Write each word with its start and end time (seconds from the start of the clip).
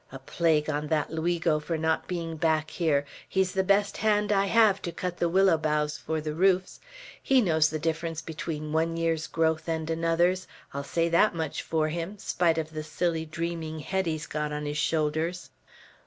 A 0.11 0.17
plague 0.17 0.67
on 0.67 0.87
that 0.87 1.11
Luigo 1.13 1.59
for 1.59 1.77
not 1.77 2.07
being 2.07 2.35
back 2.35 2.71
here. 2.71 3.05
He's 3.29 3.51
the 3.51 3.63
best 3.63 3.97
hand 3.97 4.31
I 4.31 4.45
have 4.47 4.81
to 4.81 4.91
cut 4.91 5.17
the 5.17 5.29
willow 5.29 5.59
boughs 5.59 5.95
for 5.99 6.19
the 6.19 6.33
roofs. 6.33 6.79
He 7.21 7.39
knows 7.39 7.69
the 7.69 7.77
difference 7.77 8.19
between 8.23 8.73
one 8.73 8.97
year's 8.97 9.27
growth 9.27 9.69
and 9.69 9.87
another's; 9.91 10.47
I'll 10.73 10.83
say 10.83 11.07
that 11.09 11.35
much 11.35 11.61
for 11.61 11.89
him, 11.89 12.17
spite 12.17 12.57
of 12.57 12.71
the 12.73 12.81
silly 12.83 13.27
dreaming 13.27 13.77
head 13.81 14.07
he's 14.07 14.25
got 14.25 14.51
on 14.51 14.65
his 14.65 14.79
shoulders." 14.79 15.51